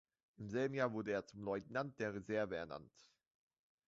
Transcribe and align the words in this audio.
Im 0.37 0.49
selben 0.49 0.73
Jahr 0.73 0.91
wurde 0.93 1.11
er 1.11 1.27
zum 1.27 1.43
Leutnant 1.43 1.99
der 1.99 2.15
Reserve 2.15 2.55
ernannt. 2.57 3.07